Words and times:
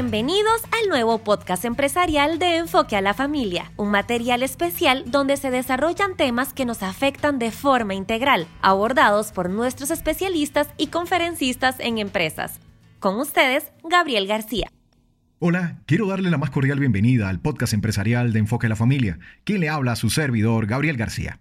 Bienvenidos 0.00 0.62
al 0.80 0.88
nuevo 0.88 1.18
podcast 1.18 1.64
empresarial 1.64 2.38
de 2.38 2.58
Enfoque 2.58 2.94
a 2.94 3.00
la 3.00 3.14
Familia, 3.14 3.72
un 3.76 3.90
material 3.90 4.44
especial 4.44 5.02
donde 5.10 5.36
se 5.36 5.50
desarrollan 5.50 6.16
temas 6.16 6.52
que 6.52 6.64
nos 6.64 6.84
afectan 6.84 7.40
de 7.40 7.50
forma 7.50 7.94
integral, 7.94 8.46
abordados 8.62 9.32
por 9.32 9.50
nuestros 9.50 9.90
especialistas 9.90 10.68
y 10.76 10.86
conferencistas 10.86 11.80
en 11.80 11.98
empresas. 11.98 12.60
Con 13.00 13.18
ustedes, 13.18 13.72
Gabriel 13.82 14.28
García. 14.28 14.70
Hola, 15.40 15.76
quiero 15.86 16.08
darle 16.08 16.32
la 16.32 16.36
más 16.36 16.50
cordial 16.50 16.80
bienvenida 16.80 17.28
al 17.28 17.38
podcast 17.38 17.72
empresarial 17.72 18.32
de 18.32 18.40
Enfoque 18.40 18.66
a 18.66 18.70
la 18.70 18.74
Familia. 18.74 19.20
Quien 19.44 19.60
le 19.60 19.68
habla 19.68 19.92
a 19.92 19.96
su 19.96 20.10
servidor, 20.10 20.66
Gabriel 20.66 20.96
García. 20.96 21.38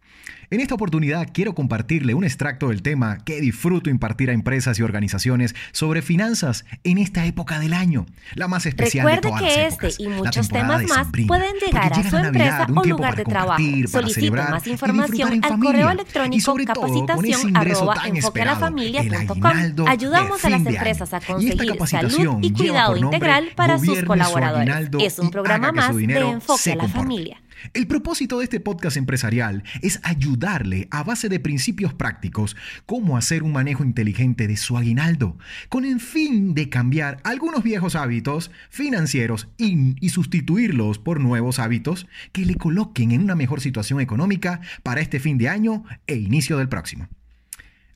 En 0.49 0.61
esta 0.61 0.75
oportunidad 0.75 1.27
quiero 1.33 1.53
compartirle 1.53 2.13
un 2.13 2.23
extracto 2.23 2.69
del 2.69 2.81
tema 2.81 3.17
que 3.25 3.41
disfruto 3.41 3.89
impartir 3.89 4.29
a 4.29 4.33
empresas 4.33 4.79
y 4.79 4.81
organizaciones 4.81 5.55
sobre 5.73 6.01
finanzas 6.01 6.63
en 6.85 6.99
esta 6.99 7.25
época 7.25 7.59
del 7.59 7.73
año, 7.73 8.05
la 8.33 8.47
más 8.47 8.65
especial 8.65 9.05
Recuerde 9.05 9.27
de 9.27 9.29
todas 9.29 9.41
que 9.41 9.63
las 9.63 9.91
este 9.91 10.03
y 10.03 10.07
muchos 10.07 10.47
temas 10.47 10.83
más 10.83 11.07
pueden 11.27 11.53
llegar 11.55 11.91
a 11.91 12.09
su 12.09 12.15
empresa 12.15 12.67
o 12.73 12.83
lugar 12.85 13.15
de 13.17 13.25
trabajo. 13.25 13.61
Solicite 13.87 14.31
más 14.31 14.65
y 14.67 14.71
información 14.71 15.43
al 15.43 15.59
correo 15.59 15.89
Y 15.89 15.91
electrónico 15.91 16.45
sobre 16.45 16.65
capacitación 16.65 17.57
arroba 17.57 17.95
de 18.05 19.85
Ayudamos 19.87 20.45
a 20.45 20.49
las 20.49 20.65
empresas 20.65 21.13
a. 21.13 21.17
Y 21.17 21.21
conseguir 21.25 21.87
salud 21.87 22.37
y 22.41 22.53
cuidado 22.53 22.95
integral 22.95 23.49
para 23.53 23.77
sus 23.95 23.99
su 23.99 24.97
Es 24.99 25.19
un 25.19 25.31
programa 25.31 25.71
más 25.71 25.95
de 25.95 26.03
Enfoque 26.03 26.71
a 26.71 26.75
la 26.75 26.81
comporte. 26.81 27.03
Familia. 27.03 27.41
El 27.73 27.87
propósito 27.87 28.37
de 28.37 28.43
este 28.43 28.59
podcast 28.59 28.97
empresarial 28.97 29.63
es 29.81 29.99
ayudarle 30.03 30.87
a 30.91 31.03
base 31.03 31.27
de 31.29 31.39
principios 31.39 31.93
prácticos 31.93 32.55
cómo 32.85 33.17
hacer 33.17 33.43
un 33.43 33.51
manejo 33.51 33.83
inteligente 33.83 34.47
de 34.47 34.57
su 34.57 34.77
aguinaldo, 34.77 35.37
con 35.69 35.85
el 35.85 35.99
fin 35.99 36.53
de 36.53 36.69
cambiar 36.69 37.19
algunos 37.23 37.63
viejos 37.63 37.95
hábitos 37.95 38.51
financieros 38.69 39.47
y, 39.57 39.95
y 39.99 40.09
sustituirlos 40.09 40.99
por 40.99 41.19
nuevos 41.19 41.59
hábitos 41.59 42.07
que 42.31 42.45
le 42.45 42.55
coloquen 42.55 43.11
en 43.11 43.21
una 43.21 43.35
mejor 43.35 43.61
situación 43.61 44.01
económica 44.01 44.61
para 44.83 45.01
este 45.01 45.19
fin 45.19 45.37
de 45.37 45.49
año 45.49 45.83
e 46.05 46.15
inicio 46.15 46.57
del 46.57 46.69
próximo. 46.69 47.07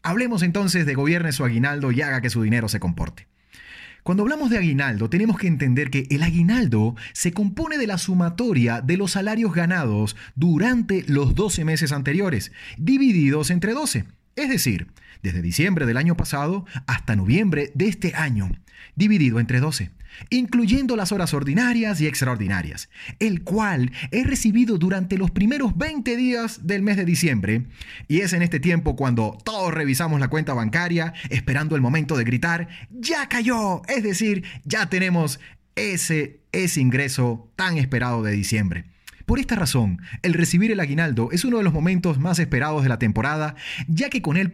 Hablemos 0.03 0.41
entonces 0.41 0.85
de 0.85 0.95
gobierne 0.95 1.31
su 1.31 1.45
aguinaldo 1.45 1.91
y 1.91 2.01
haga 2.01 2.21
que 2.21 2.31
su 2.31 2.41
dinero 2.41 2.67
se 2.67 2.79
comporte. 2.79 3.30
Cuando 4.03 4.23
hablamos 4.23 4.49
de 4.49 4.57
aguinaldo, 4.57 5.09
tenemos 5.09 5.38
que 5.38 5.47
entender 5.47 5.91
que 5.91 6.07
el 6.09 6.23
aguinaldo 6.23 6.95
se 7.13 7.33
compone 7.33 7.77
de 7.77 7.85
la 7.85 7.99
sumatoria 7.99 8.81
de 8.81 8.97
los 8.97 9.11
salarios 9.11 9.53
ganados 9.53 10.16
durante 10.35 11.03
los 11.07 11.35
12 11.35 11.66
meses 11.66 11.91
anteriores, 11.91 12.52
divididos 12.77 13.52
entre 13.52 13.73
12. 13.73 14.05
Es 14.35 14.49
decir, 14.49 14.87
desde 15.23 15.41
diciembre 15.41 15.85
del 15.85 15.97
año 15.97 16.15
pasado 16.15 16.65
hasta 16.87 17.15
noviembre 17.15 17.71
de 17.75 17.87
este 17.87 18.15
año, 18.15 18.49
dividido 18.95 19.39
entre 19.39 19.59
12, 19.59 19.91
incluyendo 20.29 20.95
las 20.95 21.11
horas 21.11 21.33
ordinarias 21.33 22.01
y 22.01 22.07
extraordinarias, 22.07 22.89
el 23.19 23.43
cual 23.43 23.91
es 24.11 24.27
recibido 24.27 24.77
durante 24.77 25.17
los 25.17 25.31
primeros 25.31 25.77
20 25.77 26.15
días 26.15 26.65
del 26.67 26.81
mes 26.81 26.97
de 26.97 27.05
diciembre, 27.05 27.65
y 28.07 28.21
es 28.21 28.33
en 28.33 28.41
este 28.41 28.59
tiempo 28.59 28.95
cuando 28.95 29.38
todos 29.43 29.73
revisamos 29.73 30.19
la 30.19 30.29
cuenta 30.29 30.53
bancaria 30.53 31.13
esperando 31.29 31.75
el 31.75 31.81
momento 31.81 32.17
de 32.17 32.23
gritar, 32.23 32.67
ya 32.91 33.27
cayó, 33.29 33.81
es 33.88 34.03
decir, 34.03 34.43
ya 34.63 34.89
tenemos 34.89 35.39
ese, 35.75 36.41
ese 36.51 36.81
ingreso 36.81 37.49
tan 37.55 37.77
esperado 37.77 38.23
de 38.23 38.31
diciembre. 38.31 38.85
Por 39.25 39.39
esta 39.39 39.55
razón, 39.55 40.02
el 40.22 40.33
recibir 40.33 40.72
el 40.72 40.80
aguinaldo 40.80 41.30
es 41.31 41.45
uno 41.45 41.58
de 41.58 41.64
los 41.64 41.73
momentos 41.73 42.19
más 42.19 42.39
esperados 42.39 42.83
de 42.83 42.89
la 42.89 43.00
temporada, 43.00 43.55
ya 43.88 44.09
que 44.09 44.22
con 44.22 44.38
él 44.38 44.52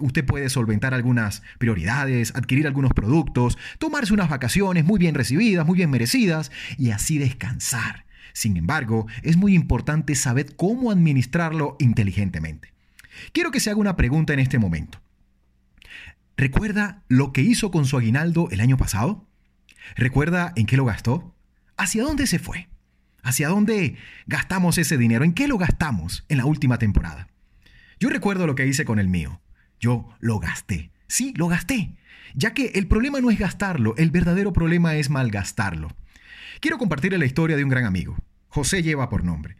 usted 0.00 0.24
puede 0.24 0.48
solventar 0.50 0.94
algunas 0.94 1.42
prioridades, 1.58 2.34
adquirir 2.34 2.66
algunos 2.66 2.92
productos, 2.92 3.58
tomarse 3.78 4.12
unas 4.12 4.28
vacaciones 4.28 4.84
muy 4.84 4.98
bien 4.98 5.14
recibidas, 5.14 5.66
muy 5.66 5.76
bien 5.76 5.90
merecidas, 5.90 6.50
y 6.78 6.90
así 6.90 7.18
descansar. 7.18 8.04
Sin 8.32 8.56
embargo, 8.56 9.06
es 9.22 9.36
muy 9.36 9.54
importante 9.54 10.14
saber 10.14 10.54
cómo 10.56 10.90
administrarlo 10.90 11.76
inteligentemente. 11.78 12.72
Quiero 13.32 13.50
que 13.50 13.60
se 13.60 13.70
haga 13.70 13.80
una 13.80 13.96
pregunta 13.96 14.32
en 14.32 14.38
este 14.38 14.58
momento. 14.58 15.00
¿Recuerda 16.36 17.02
lo 17.08 17.32
que 17.32 17.42
hizo 17.42 17.70
con 17.70 17.84
su 17.84 17.98
aguinaldo 17.98 18.48
el 18.50 18.60
año 18.60 18.76
pasado? 18.76 19.26
¿Recuerda 19.96 20.52
en 20.56 20.66
qué 20.66 20.76
lo 20.76 20.84
gastó? 20.84 21.34
¿Hacia 21.76 22.02
dónde 22.02 22.26
se 22.26 22.38
fue? 22.38 22.68
¿Hacia 23.22 23.48
dónde 23.48 23.96
gastamos 24.26 24.78
ese 24.78 24.96
dinero? 24.98 25.24
¿En 25.24 25.34
qué 25.34 25.48
lo 25.48 25.58
gastamos 25.58 26.24
en 26.28 26.38
la 26.38 26.44
última 26.44 26.78
temporada? 26.78 27.28
Yo 27.98 28.08
recuerdo 28.08 28.46
lo 28.46 28.54
que 28.54 28.66
hice 28.66 28.84
con 28.84 28.98
el 28.98 29.08
mío. 29.08 29.40
Yo 29.78 30.08
lo 30.20 30.38
gasté. 30.38 30.90
Sí, 31.06 31.34
lo 31.36 31.48
gasté. 31.48 31.94
Ya 32.34 32.54
que 32.54 32.72
el 32.74 32.86
problema 32.86 33.20
no 33.20 33.30
es 33.30 33.38
gastarlo, 33.38 33.94
el 33.96 34.10
verdadero 34.10 34.52
problema 34.52 34.94
es 34.94 35.10
malgastarlo. 35.10 35.88
Quiero 36.60 36.78
compartirle 36.78 37.18
la 37.18 37.26
historia 37.26 37.56
de 37.56 37.64
un 37.64 37.70
gran 37.70 37.84
amigo. 37.84 38.16
José 38.50 38.82
lleva 38.82 39.08
por 39.08 39.24
nombre. 39.24 39.56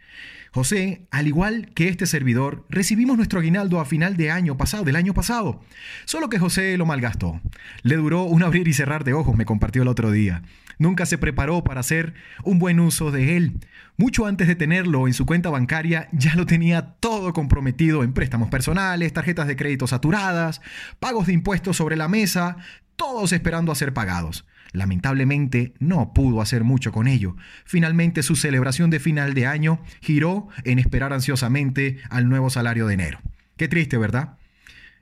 José, 0.53 1.06
al 1.12 1.28
igual 1.28 1.71
que 1.75 1.89
este 1.89 2.06
servidor, 2.06 2.67
recibimos 2.69 3.17
nuestro 3.17 3.39
aguinaldo 3.39 3.78
a 3.78 3.84
final 3.84 4.17
de 4.17 4.33
año 4.33 4.56
pasado, 4.56 4.83
del 4.83 4.97
año 4.97 5.15
pasado. 5.15 5.61
Solo 6.06 6.28
que 6.28 6.41
José 6.41 6.77
lo 6.77 6.87
malgastó. 6.87 7.41
Le 7.83 7.95
duró 7.95 8.25
un 8.25 8.43
abrir 8.43 8.67
y 8.67 8.73
cerrar 8.73 9.05
de 9.05 9.15
ojos, 9.15 9.37
me 9.37 9.45
compartió 9.45 9.83
el 9.83 9.89
otro 9.89 10.11
día. 10.11 10.43
Nunca 10.78 11.06
se 11.06 11.19
preparó 11.19 11.62
para 11.62 11.81
hacer 11.81 12.15
un 12.43 12.59
buen 12.59 12.81
uso 12.81 13.12
de 13.12 13.37
él. 13.37 13.61
Mucho 13.97 14.27
antes 14.27 14.49
de 14.49 14.56
tenerlo 14.56 15.07
en 15.07 15.15
su 15.15 15.25
cuenta 15.25 15.51
bancaria, 15.51 16.09
ya 16.11 16.34
lo 16.34 16.47
tenía 16.47 16.95
todo 16.99 17.33
comprometido 17.33 18.03
en 18.03 18.12
préstamos 18.12 18.49
personales, 18.49 19.12
tarjetas 19.12 19.47
de 19.47 19.57
crédito 19.57 19.87
saturadas, 19.87 20.62
pagos 20.99 21.28
de 21.28 21.34
impuestos 21.34 21.77
sobre 21.77 21.97
la 21.97 22.09
mesa, 22.09 22.57
todos 22.97 23.33
esperando 23.33 23.71
a 23.71 23.77
ser 23.77 23.95
pagados. 23.95 24.47
Lamentablemente 24.73 25.75
no 25.79 26.13
pudo 26.13 26.41
hacer 26.41 26.65
mucho 26.65 26.93
con 26.93 27.09
ello. 27.09 27.37
Finalmente 27.65 28.23
su 28.23 28.37
celebración 28.37 28.91
de 28.91 29.01
final 29.01 29.35
de 29.35 29.47
año 29.47 29.83
giró 30.01 30.49
en 30.65 30.79
esperar 30.79 31.13
ansiosamente 31.13 31.99
al 32.09 32.29
nuevo 32.29 32.51
salario 32.51 32.87
de 32.87 32.95
enero. 32.95 33.21
Qué 33.57 33.69
triste, 33.69 33.99
¿verdad? 33.99 34.37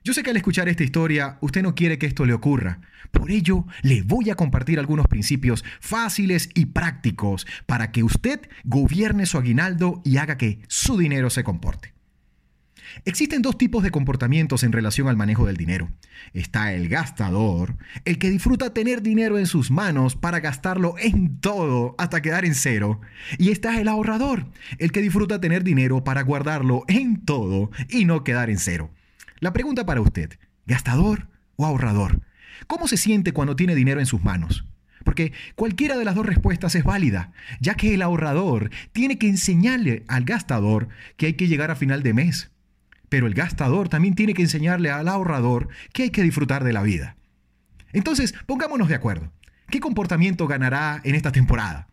Yo 0.04 0.14
sé 0.14 0.22
que 0.22 0.30
al 0.30 0.36
escuchar 0.36 0.68
esta 0.68 0.84
historia 0.84 1.36
usted 1.40 1.62
no 1.62 1.74
quiere 1.74 1.98
que 1.98 2.06
esto 2.06 2.24
le 2.24 2.32
ocurra. 2.32 2.80
Por 3.10 3.30
ello, 3.30 3.66
le 3.82 4.02
voy 4.02 4.30
a 4.30 4.36
compartir 4.36 4.78
algunos 4.78 5.06
principios 5.06 5.64
fáciles 5.80 6.48
y 6.54 6.66
prácticos 6.66 7.46
para 7.66 7.92
que 7.92 8.02
usted 8.02 8.40
gobierne 8.64 9.26
su 9.26 9.38
aguinaldo 9.38 10.00
y 10.04 10.16
haga 10.16 10.38
que 10.38 10.60
su 10.68 10.96
dinero 10.96 11.30
se 11.30 11.44
comporte. 11.44 11.97
Existen 13.04 13.42
dos 13.42 13.56
tipos 13.56 13.82
de 13.82 13.90
comportamientos 13.90 14.62
en 14.62 14.72
relación 14.72 15.08
al 15.08 15.16
manejo 15.16 15.46
del 15.46 15.56
dinero. 15.56 15.90
Está 16.32 16.72
el 16.72 16.88
gastador, 16.88 17.76
el 18.04 18.18
que 18.18 18.30
disfruta 18.30 18.74
tener 18.74 19.02
dinero 19.02 19.38
en 19.38 19.46
sus 19.46 19.70
manos 19.70 20.16
para 20.16 20.40
gastarlo 20.40 20.94
en 20.98 21.40
todo 21.40 21.94
hasta 21.98 22.22
quedar 22.22 22.44
en 22.44 22.54
cero. 22.54 23.00
Y 23.38 23.50
está 23.50 23.80
el 23.80 23.88
ahorrador, 23.88 24.46
el 24.78 24.92
que 24.92 25.02
disfruta 25.02 25.40
tener 25.40 25.64
dinero 25.64 26.04
para 26.04 26.22
guardarlo 26.22 26.84
en 26.88 27.24
todo 27.24 27.70
y 27.88 28.04
no 28.04 28.24
quedar 28.24 28.50
en 28.50 28.58
cero. 28.58 28.90
La 29.40 29.52
pregunta 29.52 29.86
para 29.86 30.00
usted, 30.00 30.38
¿gastador 30.66 31.28
o 31.56 31.64
ahorrador? 31.64 32.22
¿Cómo 32.66 32.88
se 32.88 32.96
siente 32.96 33.32
cuando 33.32 33.56
tiene 33.56 33.74
dinero 33.74 34.00
en 34.00 34.06
sus 34.06 34.22
manos? 34.22 34.66
Porque 35.04 35.32
cualquiera 35.54 35.96
de 35.96 36.04
las 36.04 36.16
dos 36.16 36.26
respuestas 36.26 36.74
es 36.74 36.84
válida, 36.84 37.32
ya 37.60 37.74
que 37.74 37.94
el 37.94 38.02
ahorrador 38.02 38.70
tiene 38.92 39.16
que 39.16 39.28
enseñarle 39.28 40.04
al 40.08 40.24
gastador 40.24 40.88
que 41.16 41.26
hay 41.26 41.34
que 41.34 41.46
llegar 41.46 41.70
a 41.70 41.76
final 41.76 42.02
de 42.02 42.14
mes. 42.14 42.50
Pero 43.08 43.26
el 43.26 43.34
gastador 43.34 43.88
también 43.88 44.14
tiene 44.14 44.34
que 44.34 44.42
enseñarle 44.42 44.90
al 44.90 45.08
ahorrador 45.08 45.68
que 45.92 46.04
hay 46.04 46.10
que 46.10 46.22
disfrutar 46.22 46.64
de 46.64 46.72
la 46.72 46.82
vida. 46.82 47.16
Entonces, 47.92 48.34
pongámonos 48.46 48.88
de 48.88 48.94
acuerdo. 48.94 49.32
¿Qué 49.70 49.80
comportamiento 49.80 50.46
ganará 50.46 51.00
en 51.04 51.14
esta 51.14 51.32
temporada? 51.32 51.88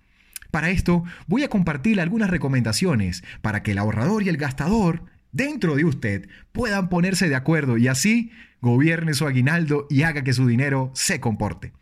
Para 0.52 0.70
esto, 0.70 1.04
voy 1.28 1.44
a 1.44 1.50
compartir 1.50 2.00
algunas 2.00 2.30
recomendaciones 2.30 3.24
para 3.42 3.64
que 3.64 3.72
el 3.72 3.78
ahorrador 3.78 4.24
y 4.24 4.30
el 4.30 4.38
gastador 4.38 5.04
dentro 5.32 5.76
de 5.76 5.84
usted 5.84 6.30
puedan 6.54 6.88
ponerse 6.88 7.28
de 7.28 7.36
acuerdo 7.36 7.78
y 7.78 7.90
así 7.90 8.32
gobierne 8.62 9.14
su 9.14 9.28
aguinaldo 9.28 9.86
y 9.90 10.04
haga 10.04 10.24
que 10.24 10.34
su 10.34 10.48
dinero 10.48 10.92
se 10.94 11.20
comporte. 11.20 11.74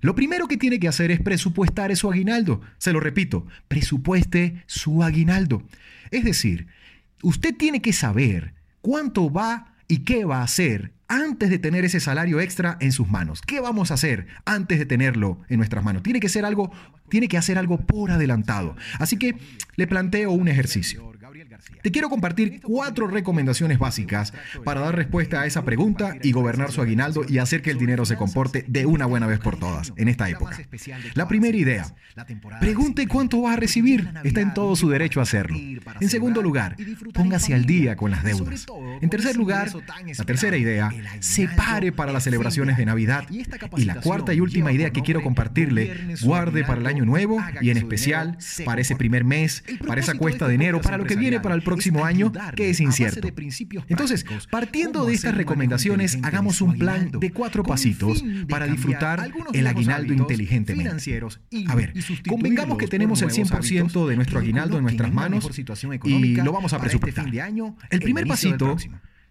Lo 0.00 0.14
primero 0.14 0.48
que 0.48 0.56
tiene 0.56 0.80
que 0.80 0.88
hacer 0.88 1.10
es 1.10 1.20
presupuestar 1.20 1.94
su 1.96 2.10
aguinaldo. 2.10 2.60
Se 2.78 2.92
lo 2.92 3.00
repito, 3.00 3.46
presupueste 3.68 4.62
su 4.66 5.02
aguinaldo. 5.02 5.62
Es 6.10 6.24
decir, 6.24 6.66
usted 7.22 7.56
tiene 7.56 7.82
que 7.82 7.92
saber 7.92 8.54
cuánto 8.82 9.30
va 9.30 9.74
y 9.88 10.04
qué 10.04 10.24
va 10.24 10.40
a 10.40 10.44
hacer 10.44 10.92
antes 11.12 11.50
de 11.50 11.58
tener 11.58 11.84
ese 11.84 12.00
salario 12.00 12.40
extra 12.40 12.78
en 12.80 12.90
sus 12.90 13.06
manos. 13.06 13.42
¿Qué 13.42 13.60
vamos 13.60 13.90
a 13.90 13.94
hacer 13.94 14.26
antes 14.46 14.78
de 14.78 14.86
tenerlo 14.86 15.38
en 15.50 15.58
nuestras 15.58 15.84
manos? 15.84 16.02
Tiene 16.02 16.20
que 16.20 16.30
ser 16.30 16.46
algo, 16.46 16.72
tiene 17.10 17.28
que 17.28 17.36
hacer 17.36 17.58
algo 17.58 17.76
por 17.76 18.10
adelantado. 18.10 18.76
Así 18.98 19.18
que 19.18 19.36
le 19.76 19.86
planteo 19.86 20.30
un 20.32 20.48
ejercicio. 20.48 21.12
Te 21.82 21.90
quiero 21.90 22.08
compartir 22.08 22.60
cuatro 22.62 23.06
recomendaciones 23.06 23.78
básicas 23.78 24.32
para 24.64 24.80
dar 24.80 24.94
respuesta 24.94 25.42
a 25.42 25.46
esa 25.46 25.64
pregunta 25.64 26.16
y 26.22 26.32
gobernar 26.32 26.70
su 26.70 26.80
aguinaldo 26.80 27.24
y 27.28 27.38
hacer 27.38 27.62
que 27.62 27.70
el 27.70 27.78
dinero 27.78 28.04
se 28.04 28.16
comporte 28.16 28.64
de 28.68 28.86
una 28.86 29.06
buena 29.06 29.26
vez 29.26 29.38
por 29.38 29.58
todas 29.58 29.92
en 29.96 30.08
esta 30.08 30.28
época. 30.28 30.58
La 31.14 31.28
primera 31.28 31.56
idea, 31.56 31.86
pregunte 32.60 33.06
cuánto 33.08 33.42
va 33.42 33.54
a 33.54 33.56
recibir. 33.56 34.08
Está 34.24 34.40
en 34.40 34.54
todo 34.54 34.76
su 34.76 34.88
derecho 34.88 35.20
a 35.20 35.24
hacerlo. 35.24 35.56
En 36.00 36.08
segundo 36.08 36.42
lugar, 36.42 36.76
póngase 37.12 37.54
al 37.54 37.66
día 37.66 37.96
con 37.96 38.10
las 38.10 38.22
deudas. 38.22 38.66
En 39.00 39.10
tercer 39.10 39.36
lugar, 39.36 39.70
la 40.16 40.24
tercera 40.24 40.56
idea, 40.56 40.92
separe 41.20 41.92
para 41.92 42.12
las 42.12 42.24
celebraciones 42.24 42.76
de 42.76 42.86
Navidad. 42.86 43.26
Y 43.30 43.84
la 43.84 43.96
cuarta 43.96 44.34
y 44.34 44.40
última 44.40 44.72
idea 44.72 44.90
que 44.90 45.02
quiero 45.02 45.22
compartirle, 45.22 46.16
guarde 46.22 46.64
para 46.64 46.80
el 46.80 46.86
año 46.86 47.04
nuevo 47.04 47.38
y 47.60 47.70
en 47.70 47.76
especial 47.76 48.36
para 48.64 48.80
ese 48.80 48.96
primer 48.96 49.24
mes, 49.24 49.64
para 49.86 50.00
esa 50.00 50.14
cuesta 50.14 50.48
de 50.48 50.54
enero, 50.54 50.80
para 50.80 50.98
lo 50.98 51.04
que 51.04 51.16
viene 51.16 51.40
para 51.40 51.54
el 51.54 51.62
próximo 51.62 52.04
año, 52.04 52.32
que 52.54 52.70
es 52.70 52.80
incierto. 52.80 53.28
Entonces, 53.88 54.24
partiendo 54.50 55.04
de 55.04 55.14
estas 55.14 55.34
recomendaciones, 55.34 56.18
hagamos 56.22 56.60
un 56.60 56.78
plan 56.78 57.10
de 57.10 57.30
cuatro 57.30 57.62
pasitos 57.62 58.24
para 58.48 58.66
disfrutar 58.66 59.30
el 59.52 59.66
aguinaldo 59.66 60.12
inteligentemente. 60.12 61.20
A 61.68 61.74
ver, 61.74 61.92
convengamos 62.28 62.78
que 62.78 62.88
tenemos 62.88 63.22
el 63.22 63.30
100% 63.30 64.06
de 64.06 64.16
nuestro 64.16 64.38
aguinaldo 64.38 64.76
en 64.76 64.84
nuestras 64.84 65.12
manos 65.12 65.48
y 66.04 66.36
lo 66.36 66.52
vamos 66.52 66.72
a 66.72 66.76
este 66.76 66.88
presupuestar. 66.88 67.26
El 67.90 68.00
primer 68.00 68.26
pasito 68.26 68.76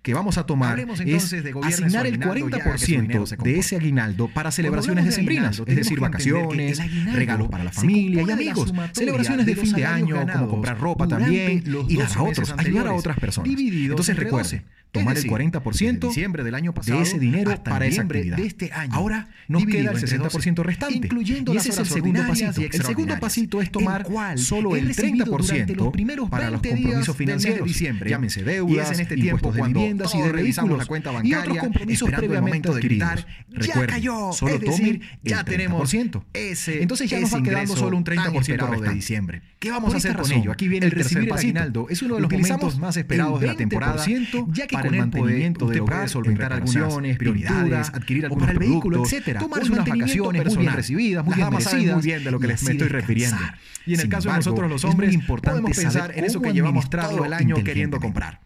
que 0.02 0.14
vamos 0.14 0.38
a 0.38 0.46
tomar 0.46 0.80
es 0.80 1.34
asignar 1.64 2.08
el 2.08 2.20
40% 2.20 3.38
de 3.38 3.60
ese 3.60 3.76
aguinaldo 3.76 4.28
para 4.28 4.52
celebraciones 4.52 5.06
decembrinas, 5.06 5.62
es 5.66 5.76
decir, 5.76 6.00
vacaciones, 6.00 6.80
regalos 7.14 7.50
para 7.50 7.64
la 7.64 7.72
familia 7.72 8.24
y 8.24 8.32
amigos, 8.32 8.74
celebraciones 8.94 9.46
de 9.46 9.56
fin 9.56 9.74
de 9.74 9.86
año, 9.86 10.26
como 10.32 10.48
comprar 10.48 10.80
ropa 10.80 11.08
también 11.08 11.64
y 11.88 11.98
dar 11.98 12.10
a 12.16 12.24
otros, 12.24 12.54
ayudar 12.58 12.88
a 12.88 12.94
otras 12.94 13.20
personas. 13.20 13.52
Entonces 13.60 14.16
recuerde, 14.16 14.64
tomar 14.92 15.18
el 15.18 15.24
40% 15.26 16.00
de, 16.00 16.08
diciembre 16.08 16.44
del 16.44 16.56
año 16.56 16.74
pasado 16.74 16.98
de 16.98 17.04
ese 17.04 17.20
dinero 17.20 17.64
para 17.64 17.86
esa 17.86 18.02
actividad. 18.02 18.38
De 18.38 18.46
este 18.46 18.72
año. 18.74 18.94
Ahora 18.94 19.30
nos 19.48 19.66
queda 19.66 19.92
el 19.92 19.98
60% 19.98 20.64
restante. 20.64 20.96
Incluyendo 20.96 21.54
y 21.54 21.58
ese 21.58 21.70
es 21.70 21.78
el 21.78 21.86
segundo 21.86 22.22
pasito. 22.28 22.62
El 22.62 22.84
segundo 22.84 23.20
pasito 23.20 23.62
es 23.62 23.72
tomar 23.72 24.06
solo 24.36 24.76
el 24.76 24.96
30% 24.96 26.30
para 26.30 26.50
los 26.50 26.62
compromisos 26.62 27.16
financieros. 27.16 27.60
De 27.62 27.66
diciembre, 27.66 28.10
Llámense 28.10 28.44
deudas, 28.44 28.76
y 28.76 28.80
es 28.80 28.92
en 28.92 29.02
este 29.02 29.16
tiempo 29.16 29.52
de 29.52 29.62
viviendas 29.62 30.14
y 30.16 30.22
de 30.22 30.32
vehículos 30.32 30.78
la 30.78 30.86
cuenta 30.86 31.12
bancaria, 31.12 31.38
y 31.38 31.40
otros 31.40 31.58
compromisos 31.60 32.10
previamente 32.10 32.70
adquiridos. 32.70 33.26
Recuerden, 33.50 34.04
solo 34.34 34.60
tomen 34.60 35.02
ya 35.24 35.44
tenemos 35.44 35.94
ese 36.34 36.82
Entonces 36.82 37.10
ya 37.10 37.20
nos 37.20 37.34
va 37.34 37.44
quedando 37.44 37.76
solo 37.76 37.98
un 37.98 38.04
30% 38.04 38.80
de 38.80 38.94
diciembre. 38.94 39.42
¿Qué 39.60 39.72
vamos 39.72 39.94
a 39.94 39.98
hacer 39.98 40.16
con 40.16 40.32
ello? 40.32 40.52
Aquí 40.52 40.68
viene 40.68 40.88
el 40.88 40.94
tercer 40.94 41.28
pasito. 41.28 41.88
Es 41.90 42.02
uno 42.02 42.16
de 42.16 42.22
los 42.22 42.32
momentos 42.32 42.80
más 42.80 42.98
esperados 42.98 43.40
de 43.40 43.48
la 43.48 43.56
temporada, 43.56 44.04
ya 44.52 44.68
que 44.68 44.81
para 44.82 44.96
el 44.96 45.00
mantenimiento 45.00 45.68
del 45.68 45.82
hogar, 45.82 46.10
solventar 46.10 46.54
algunas 46.54 47.18
prioridades, 47.18 47.90
adquirir 47.90 48.26
algunos 48.26 48.48
para 48.48 48.54
el 48.54 48.60
vehículo, 48.60 49.04
etcétera. 49.04 49.40
Tomar 49.40 49.64
unas 49.64 49.86
vacaciones 49.86 50.46
muy 50.46 50.58
bien 50.58 50.74
recibidas, 50.74 51.26
muy 51.26 51.36
bien 51.36 51.50
merecidas. 51.50 51.96
muy 51.96 52.04
bien 52.04 52.24
de 52.24 52.32
lo 52.32 52.40
que 52.40 52.48
les 52.48 52.64
me 52.64 52.72
estoy 52.72 52.88
refiriendo. 52.88 53.38
Y 53.86 53.96
en 53.96 54.00
el 54.00 54.10
caso 54.10 54.30
de 54.30 54.36
nosotros 54.36 54.70
los 54.70 54.86
hombres, 54.86 55.18
podemos 55.26 55.76
pensar 55.76 56.12
en 56.16 56.26
eso 56.26 56.42
que 56.42 56.54
llevamos 56.54 56.90
todo 56.90 57.26
el 57.26 57.34
año 57.34 57.56
queriendo 57.64 58.00
comprar. 58.00 58.40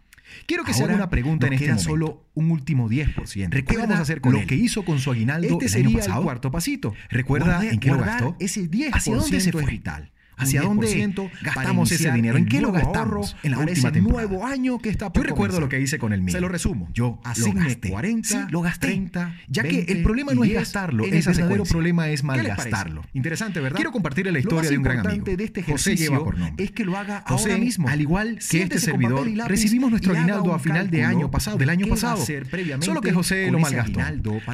Quiero 0.46 0.64
que 0.64 0.74
se 0.74 0.84
haga 0.84 0.94
una 0.94 1.10
pregunta 1.10 1.46
en 1.46 1.54
este 1.54 1.66
momento. 1.66 1.82
solo 1.82 2.24
un 2.34 2.50
último 2.50 2.88
10%. 2.88 3.64
¿Qué 3.64 3.76
vamos 3.76 3.96
a 3.96 4.02
hacer 4.02 4.20
con 4.20 4.32
lo 4.32 4.46
que 4.46 4.54
hizo 4.54 4.84
con 4.84 4.98
su 4.98 5.10
aguinaldo 5.10 5.48
este 5.48 5.64
el 5.64 5.70
sería 5.70 5.88
año 5.88 5.98
pasado? 5.98 6.18
el 6.20 6.24
cuarto 6.24 6.50
pasito. 6.50 6.94
¿Recuerda 7.08 7.64
en 7.66 7.80
qué 7.80 7.90
lo 7.90 7.98
gastó? 7.98 8.36
Ese 8.38 8.70
10% 8.70 8.90
¿Hacia 8.92 9.16
dónde 9.16 9.40
se 9.40 9.52
fue? 9.52 9.62
es 9.62 9.68
vital. 9.68 10.12
¿Hacia 10.36 10.62
dónde 10.62 11.14
gastamos 11.42 11.90
ese 11.92 12.10
dinero? 12.12 12.36
¿En 12.38 12.46
qué 12.46 12.60
lo 12.60 12.72
gastamos 12.72 13.36
en 13.42 13.52
la 13.52 13.58
última 13.58 13.92
temporada? 13.92 14.06
nuevo 14.06 14.46
año 14.46 14.78
que 14.78 14.88
está 14.88 15.12
por 15.12 15.22
Yo 15.22 15.28
recuerdo 15.28 15.60
lo 15.60 15.68
que 15.68 15.80
hice 15.80 15.98
con 15.98 16.12
el 16.12 16.22
mío. 16.22 16.32
Se 16.32 16.40
lo 16.40 16.48
resumo. 16.48 16.88
Yo 16.92 17.18
asigné 17.24 17.78
40, 17.78 18.28
sí, 18.28 18.38
lo 18.50 18.60
gasté. 18.62 18.88
30, 18.88 19.34
ya 19.48 19.62
que 19.62 19.80
el 19.88 20.02
problema 20.02 20.34
no 20.34 20.44
es 20.44 20.52
gastarlo, 20.52 21.04
el 21.04 21.10
verdadero 21.10 21.64
problema 21.64 22.08
es 22.08 22.22
malgastarlo. 22.22 23.02
Interesante, 23.14 23.60
¿verdad? 23.60 23.76
Quiero 23.76 23.92
compartirle 23.92 24.32
la 24.32 24.38
historia 24.38 24.70
de 24.70 24.76
un 24.76 24.82
gran 24.82 25.06
amigo. 25.06 25.24
de 25.24 25.44
este 25.44 25.62
José 25.62 25.96
lleva 25.96 26.22
por 26.22 26.38
nombre. 26.38 26.64
Es 26.64 26.70
que 26.70 26.84
lo 26.84 26.96
haga 26.96 27.22
José, 27.26 27.52
ahora 27.52 27.64
mismo. 27.64 27.88
Al 27.88 28.00
igual 28.00 28.38
que 28.48 28.62
este 28.62 28.78
servidor, 28.78 29.26
recibimos 29.48 29.90
nuestro 29.90 30.14
aguinaldo 30.14 30.52
a 30.52 30.58
final 30.58 30.90
de 30.90 31.04
año 31.04 31.30
pasado, 31.30 31.58
del 31.58 31.70
año 31.70 31.86
pasado. 31.86 32.24
Solo 32.80 33.00
que 33.00 33.12
José 33.12 33.50
lo 33.50 33.58
malgastó. 33.58 34.00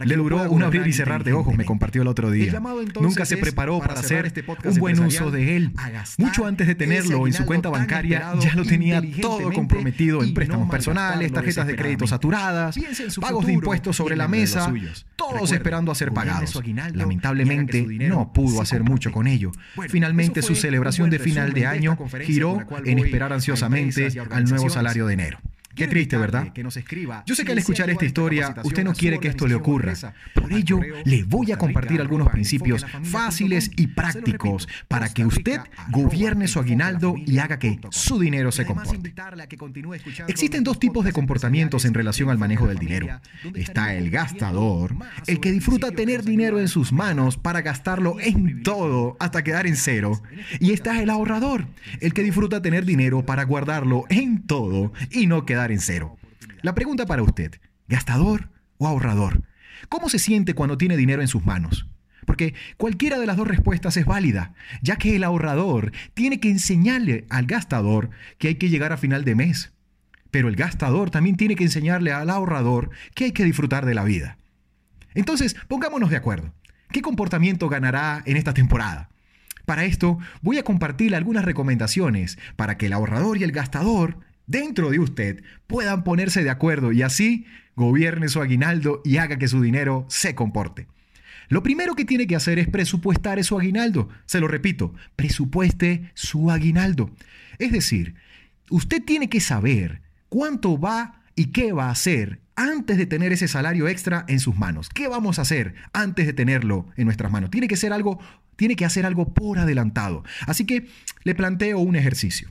Le 0.04 0.16
duró 0.16 0.50
un 0.50 0.62
abrir 0.62 0.86
y 0.86 0.92
cerrar 0.92 1.24
de 1.24 1.32
ojos, 1.32 1.56
me 1.56 1.64
compartió 1.64 2.02
el 2.02 2.08
otro 2.08 2.30
día. 2.30 2.60
Nunca 3.00 3.24
se 3.24 3.36
preparó 3.36 3.80
para 3.80 3.94
hacer 3.94 4.32
un 4.64 4.74
buen 4.76 4.98
uso 5.00 5.30
de 5.30 5.56
él. 5.56 5.71
Mucho 6.18 6.46
antes 6.46 6.66
de 6.66 6.74
tenerlo 6.74 7.26
en 7.26 7.32
su 7.32 7.44
cuenta 7.44 7.70
bancaria, 7.70 8.34
ya 8.38 8.54
lo 8.54 8.64
tenía 8.64 9.02
todo 9.20 9.52
comprometido 9.52 10.22
en 10.22 10.34
préstamos 10.34 10.70
personales, 10.70 11.32
tarjetas 11.32 11.66
de 11.66 11.76
crédito 11.76 12.06
saturadas, 12.06 12.76
pagos 13.20 13.46
de 13.46 13.52
impuestos 13.52 13.96
sobre 13.96 14.16
la 14.16 14.28
mesa, 14.28 14.72
todos 15.16 15.52
esperando 15.52 15.92
a 15.92 15.94
ser 15.94 16.12
pagados. 16.12 16.60
Lamentablemente, 16.92 17.82
no 17.82 18.32
pudo 18.32 18.60
hacer 18.60 18.82
mucho 18.82 19.12
con 19.12 19.26
ello. 19.26 19.52
Finalmente, 19.88 20.42
su 20.42 20.54
celebración 20.54 21.10
de 21.10 21.18
final 21.18 21.52
de 21.52 21.66
año 21.66 21.98
giró 22.22 22.58
en 22.84 22.98
esperar 22.98 23.32
ansiosamente 23.32 24.08
al 24.30 24.44
nuevo 24.44 24.70
salario 24.70 25.06
de 25.06 25.14
enero. 25.14 25.38
Qué 25.74 25.86
triste, 25.86 26.16
¿verdad? 26.16 26.52
Yo 27.26 27.34
sé 27.34 27.44
que 27.44 27.52
al 27.52 27.58
escuchar 27.58 27.88
esta 27.90 28.04
historia, 28.04 28.54
usted 28.62 28.84
no 28.84 28.92
quiere 28.92 29.18
que 29.18 29.28
esto 29.28 29.46
le 29.46 29.54
ocurra. 29.54 29.94
Por 30.34 30.52
ello, 30.52 30.80
le 31.04 31.24
voy 31.24 31.52
a 31.52 31.58
compartir 31.58 32.00
algunos 32.00 32.28
principios 32.28 32.84
fáciles 33.04 33.70
y 33.76 33.88
prácticos 33.88 34.68
para 34.88 35.08
que 35.08 35.24
usted 35.24 35.60
gobierne 35.90 36.48
su 36.48 36.58
aguinaldo 36.58 37.14
y 37.16 37.38
haga 37.38 37.58
que 37.58 37.80
su 37.90 38.18
dinero 38.18 38.52
se 38.52 38.66
comporte. 38.66 39.14
Existen 40.28 40.64
dos 40.64 40.78
tipos 40.78 41.04
de 41.04 41.12
comportamientos 41.12 41.84
en 41.84 41.94
relación 41.94 42.30
al 42.30 42.38
manejo 42.38 42.66
del 42.66 42.78
dinero. 42.78 43.20
Está 43.54 43.94
el 43.94 44.10
gastador, 44.10 44.94
el 45.26 45.40
que 45.40 45.52
disfruta 45.52 45.90
tener 45.92 46.22
dinero 46.22 46.60
en 46.60 46.68
sus 46.68 46.92
manos 46.92 47.36
para 47.36 47.62
gastarlo 47.62 48.16
en 48.20 48.62
todo 48.62 49.16
hasta 49.20 49.42
quedar 49.42 49.66
en 49.66 49.76
cero. 49.76 50.20
Y 50.60 50.72
está 50.72 51.02
el 51.02 51.10
ahorrador, 51.10 51.66
el 52.00 52.12
que 52.12 52.22
disfruta 52.22 52.62
tener 52.62 52.84
dinero 52.84 53.24
para 53.24 53.44
guardarlo 53.44 54.04
en 54.08 54.42
todo 54.46 54.92
y 55.10 55.26
no 55.26 55.44
quedar 55.44 55.61
en 55.70 55.80
cero. 55.80 56.16
La 56.62 56.74
pregunta 56.74 57.06
para 57.06 57.22
usted, 57.22 57.60
¿gastador 57.88 58.50
o 58.78 58.86
ahorrador? 58.86 59.42
¿Cómo 59.88 60.08
se 60.08 60.18
siente 60.18 60.54
cuando 60.54 60.78
tiene 60.78 60.96
dinero 60.96 61.22
en 61.22 61.28
sus 61.28 61.44
manos? 61.44 61.86
Porque 62.26 62.54
cualquiera 62.76 63.18
de 63.18 63.26
las 63.26 63.36
dos 63.36 63.48
respuestas 63.48 63.96
es 63.96 64.06
válida, 64.06 64.54
ya 64.80 64.96
que 64.96 65.16
el 65.16 65.24
ahorrador 65.24 65.92
tiene 66.14 66.40
que 66.40 66.50
enseñarle 66.50 67.26
al 67.30 67.46
gastador 67.46 68.10
que 68.38 68.48
hay 68.48 68.54
que 68.56 68.68
llegar 68.68 68.92
a 68.92 68.96
final 68.96 69.24
de 69.24 69.34
mes. 69.34 69.72
Pero 70.30 70.48
el 70.48 70.56
gastador 70.56 71.10
también 71.10 71.36
tiene 71.36 71.56
que 71.56 71.64
enseñarle 71.64 72.12
al 72.12 72.30
ahorrador 72.30 72.90
que 73.14 73.24
hay 73.24 73.32
que 73.32 73.44
disfrutar 73.44 73.84
de 73.86 73.94
la 73.94 74.04
vida. 74.04 74.38
Entonces, 75.14 75.56
pongámonos 75.68 76.10
de 76.10 76.16
acuerdo. 76.16 76.54
¿Qué 76.90 77.02
comportamiento 77.02 77.68
ganará 77.68 78.22
en 78.24 78.36
esta 78.36 78.54
temporada? 78.54 79.10
Para 79.66 79.84
esto, 79.84 80.18
voy 80.40 80.58
a 80.58 80.64
compartir 80.64 81.14
algunas 81.14 81.44
recomendaciones 81.44 82.38
para 82.56 82.76
que 82.76 82.86
el 82.86 82.92
ahorrador 82.92 83.38
y 83.38 83.44
el 83.44 83.52
gastador 83.52 84.18
dentro 84.46 84.90
de 84.90 84.98
usted 84.98 85.42
puedan 85.66 86.04
ponerse 86.04 86.42
de 86.42 86.50
acuerdo 86.50 86.92
y 86.92 87.02
así 87.02 87.46
gobierne 87.76 88.28
su 88.28 88.40
aguinaldo 88.40 89.00
y 89.04 89.16
haga 89.16 89.38
que 89.38 89.48
su 89.48 89.62
dinero 89.62 90.06
se 90.08 90.34
comporte. 90.34 90.86
Lo 91.48 91.62
primero 91.62 91.94
que 91.94 92.04
tiene 92.04 92.26
que 92.26 92.36
hacer 92.36 92.58
es 92.58 92.68
presupuestar 92.68 93.42
su 93.44 93.58
aguinaldo. 93.58 94.08
Se 94.26 94.40
lo 94.40 94.48
repito, 94.48 94.94
presupueste 95.16 96.10
su 96.14 96.50
aguinaldo. 96.50 97.10
Es 97.58 97.72
decir, 97.72 98.14
usted 98.70 99.02
tiene 99.04 99.28
que 99.28 99.40
saber 99.40 100.00
cuánto 100.28 100.78
va 100.78 101.22
y 101.34 101.46
qué 101.46 101.72
va 101.72 101.86
a 101.88 101.92
hacer 101.92 102.40
antes 102.56 102.96
de 102.96 103.06
tener 103.06 103.32
ese 103.32 103.48
salario 103.48 103.88
extra 103.88 104.24
en 104.28 104.40
sus 104.40 104.56
manos. 104.56 104.88
¿Qué 104.88 105.08
vamos 105.08 105.38
a 105.38 105.42
hacer 105.42 105.74
antes 105.92 106.26
de 106.26 106.32
tenerlo 106.32 106.86
en 106.96 107.04
nuestras 107.04 107.30
manos? 107.30 107.50
Tiene 107.50 107.68
que 107.68 107.76
ser 107.76 107.92
algo, 107.92 108.18
tiene 108.56 108.76
que 108.76 108.84
hacer 108.84 109.04
algo 109.04 109.32
por 109.34 109.58
adelantado. 109.58 110.24
Así 110.46 110.64
que 110.64 110.88
le 111.24 111.34
planteo 111.34 111.80
un 111.80 111.96
ejercicio. 111.96 112.50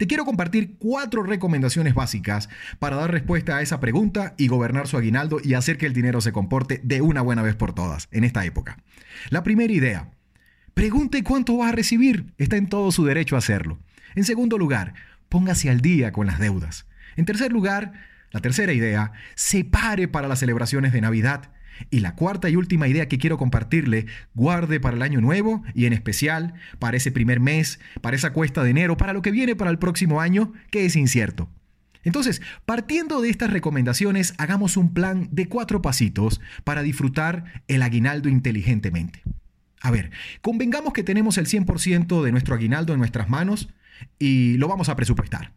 Te 0.00 0.06
quiero 0.06 0.24
compartir 0.24 0.76
cuatro 0.78 1.22
recomendaciones 1.22 1.92
básicas 1.92 2.48
para 2.78 2.96
dar 2.96 3.10
respuesta 3.10 3.58
a 3.58 3.60
esa 3.60 3.80
pregunta 3.80 4.32
y 4.38 4.48
gobernar 4.48 4.88
su 4.88 4.96
aguinaldo 4.96 5.42
y 5.44 5.52
hacer 5.52 5.76
que 5.76 5.84
el 5.84 5.92
dinero 5.92 6.22
se 6.22 6.32
comporte 6.32 6.80
de 6.82 7.02
una 7.02 7.20
buena 7.20 7.42
vez 7.42 7.54
por 7.54 7.74
todas 7.74 8.08
en 8.10 8.24
esta 8.24 8.46
época. 8.46 8.78
La 9.28 9.42
primera 9.42 9.70
idea, 9.70 10.10
pregunte 10.72 11.22
cuánto 11.22 11.58
va 11.58 11.68
a 11.68 11.72
recibir. 11.72 12.32
Está 12.38 12.56
en 12.56 12.70
todo 12.70 12.92
su 12.92 13.04
derecho 13.04 13.36
a 13.36 13.40
hacerlo. 13.40 13.78
En 14.14 14.24
segundo 14.24 14.56
lugar, 14.56 14.94
póngase 15.28 15.68
al 15.68 15.82
día 15.82 16.12
con 16.12 16.26
las 16.26 16.38
deudas. 16.38 16.86
En 17.16 17.26
tercer 17.26 17.52
lugar, 17.52 17.92
la 18.30 18.40
tercera 18.40 18.72
idea, 18.72 19.12
separe 19.34 20.08
para 20.08 20.28
las 20.28 20.38
celebraciones 20.38 20.94
de 20.94 21.02
Navidad. 21.02 21.50
Y 21.90 22.00
la 22.00 22.14
cuarta 22.14 22.48
y 22.48 22.56
última 22.56 22.88
idea 22.88 23.08
que 23.08 23.18
quiero 23.18 23.38
compartirle, 23.38 24.06
guarde 24.34 24.80
para 24.80 24.96
el 24.96 25.02
año 25.02 25.20
nuevo 25.20 25.62
y 25.74 25.86
en 25.86 25.92
especial 25.92 26.54
para 26.78 26.96
ese 26.96 27.12
primer 27.12 27.40
mes, 27.40 27.80
para 28.00 28.16
esa 28.16 28.32
cuesta 28.32 28.62
de 28.62 28.70
enero, 28.70 28.96
para 28.96 29.12
lo 29.12 29.22
que 29.22 29.30
viene 29.30 29.56
para 29.56 29.70
el 29.70 29.78
próximo 29.78 30.20
año, 30.20 30.52
que 30.70 30.84
es 30.84 30.96
incierto. 30.96 31.48
Entonces, 32.02 32.40
partiendo 32.64 33.20
de 33.20 33.28
estas 33.28 33.50
recomendaciones, 33.50 34.34
hagamos 34.38 34.76
un 34.76 34.94
plan 34.94 35.28
de 35.30 35.48
cuatro 35.48 35.82
pasitos 35.82 36.40
para 36.64 36.82
disfrutar 36.82 37.62
el 37.68 37.82
aguinaldo 37.82 38.28
inteligentemente. 38.28 39.22
A 39.82 39.90
ver, 39.90 40.10
convengamos 40.40 40.92
que 40.92 41.02
tenemos 41.02 41.38
el 41.38 41.46
100% 41.46 42.22
de 42.22 42.32
nuestro 42.32 42.54
aguinaldo 42.54 42.92
en 42.92 42.98
nuestras 42.98 43.28
manos 43.28 43.68
y 44.18 44.56
lo 44.58 44.68
vamos 44.68 44.88
a 44.88 44.96
presupuestar. 44.96 45.52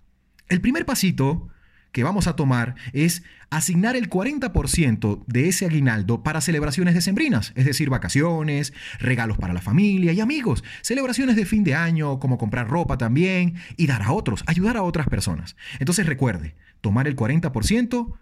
El 0.47 0.61
primer 0.61 0.85
pasito 0.85 1.49
que 1.93 2.03
vamos 2.03 2.27
a 2.27 2.35
tomar 2.35 2.75
es 2.91 3.23
asignar 3.49 3.95
el 3.95 4.09
40% 4.09 5.23
de 5.27 5.47
ese 5.47 5.65
aguinaldo 5.65 6.23
para 6.23 6.41
celebraciones 6.41 6.95
decembrinas, 6.95 7.53
es 7.55 7.65
decir, 7.65 7.89
vacaciones, 7.89 8.73
regalos 8.99 9.37
para 9.37 9.53
la 9.53 9.61
familia 9.61 10.11
y 10.11 10.19
amigos, 10.19 10.63
celebraciones 10.81 11.37
de 11.37 11.45
fin 11.45 11.63
de 11.63 11.75
año, 11.75 12.19
como 12.19 12.37
comprar 12.37 12.67
ropa 12.67 12.97
también 12.97 13.55
y 13.77 13.87
dar 13.87 14.01
a 14.01 14.11
otros, 14.11 14.43
ayudar 14.47 14.75
a 14.75 14.83
otras 14.83 15.07
personas. 15.07 15.55
Entonces 15.79 16.05
recuerde, 16.05 16.55
tomar 16.81 17.07
el 17.07 17.15
40% 17.15 18.13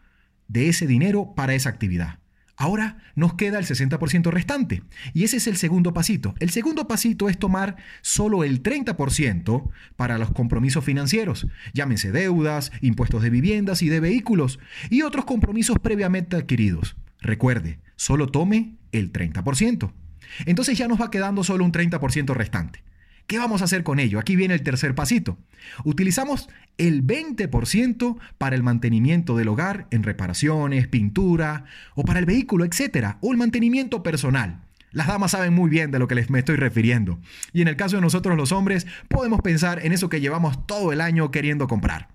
de 0.49 0.67
ese 0.69 0.85
dinero 0.85 1.33
para 1.33 1.55
esa 1.55 1.69
actividad. 1.69 2.20
Ahora 2.61 2.97
nos 3.15 3.33
queda 3.33 3.57
el 3.57 3.65
60% 3.65 4.29
restante. 4.29 4.83
Y 5.15 5.23
ese 5.23 5.37
es 5.37 5.47
el 5.47 5.57
segundo 5.57 5.95
pasito. 5.95 6.35
El 6.37 6.51
segundo 6.51 6.87
pasito 6.87 7.27
es 7.27 7.39
tomar 7.39 7.75
solo 8.03 8.43
el 8.43 8.61
30% 8.61 9.67
para 9.95 10.19
los 10.19 10.29
compromisos 10.29 10.85
financieros. 10.85 11.47
Llámense 11.73 12.11
deudas, 12.11 12.71
impuestos 12.81 13.23
de 13.23 13.31
viviendas 13.31 13.81
y 13.81 13.89
de 13.89 13.99
vehículos 13.99 14.59
y 14.91 15.01
otros 15.01 15.25
compromisos 15.25 15.79
previamente 15.79 16.35
adquiridos. 16.35 16.97
Recuerde, 17.19 17.79
solo 17.95 18.27
tome 18.27 18.75
el 18.91 19.11
30%. 19.11 19.91
Entonces 20.45 20.77
ya 20.77 20.87
nos 20.87 21.01
va 21.01 21.09
quedando 21.09 21.43
solo 21.43 21.65
un 21.65 21.71
30% 21.71 22.35
restante. 22.35 22.83
¿Qué 23.31 23.39
vamos 23.39 23.61
a 23.61 23.63
hacer 23.63 23.83
con 23.83 24.01
ello? 24.01 24.19
Aquí 24.19 24.35
viene 24.35 24.55
el 24.55 24.61
tercer 24.61 24.93
pasito. 24.93 25.37
Utilizamos 25.85 26.49
el 26.77 27.07
20% 27.07 28.17
para 28.37 28.57
el 28.57 28.61
mantenimiento 28.61 29.37
del 29.37 29.47
hogar 29.47 29.87
en 29.91 30.03
reparaciones, 30.03 30.89
pintura 30.89 31.63
o 31.95 32.03
para 32.03 32.19
el 32.19 32.25
vehículo, 32.25 32.65
etcétera, 32.65 33.19
o 33.21 33.31
el 33.31 33.37
mantenimiento 33.37 34.03
personal. 34.03 34.65
Las 34.91 35.07
damas 35.07 35.31
saben 35.31 35.53
muy 35.53 35.69
bien 35.69 35.91
de 35.91 35.99
lo 35.99 36.09
que 36.09 36.15
les 36.15 36.29
me 36.29 36.39
estoy 36.39 36.57
refiriendo. 36.57 37.21
Y 37.53 37.61
en 37.61 37.69
el 37.69 37.77
caso 37.77 37.95
de 37.95 38.01
nosotros 38.01 38.35
los 38.35 38.51
hombres, 38.51 38.85
podemos 39.07 39.39
pensar 39.39 39.79
en 39.85 39.93
eso 39.93 40.09
que 40.09 40.19
llevamos 40.19 40.67
todo 40.67 40.91
el 40.91 40.99
año 40.99 41.31
queriendo 41.31 41.69
comprar. 41.69 42.09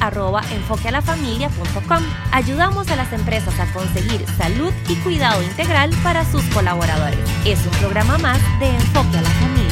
Ayudamos 2.32 2.89
a 2.92 2.96
las 2.96 3.12
empresas 3.12 3.60
a 3.60 3.72
conseguir 3.74 4.25
salud 4.38 4.72
y 4.88 4.96
cuidado 4.98 5.44
integral 5.44 5.92
para 6.01 6.24
sus 6.24 6.44
colaboradores. 6.54 7.20
Es 7.46 7.66
un 7.66 7.74
programa 7.80 8.18
más 8.20 8.39
de 8.60 8.70
Enfoque 8.70 9.18
a 9.18 9.22
la 9.22 9.30
Familia. 9.30 9.66